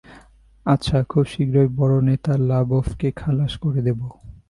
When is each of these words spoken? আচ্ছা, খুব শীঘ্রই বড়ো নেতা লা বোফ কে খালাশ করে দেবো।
আচ্ছা, 0.65 0.97
খুব 1.09 1.23
শীঘ্রই 1.25 1.69
বড়ো 1.77 1.97
নেতা 2.01 2.33
লা 2.49 2.59
বোফ 2.63 2.87
কে 2.99 3.09
খালাশ 3.11 3.53
করে 3.57 3.81
দেবো। 3.81 4.07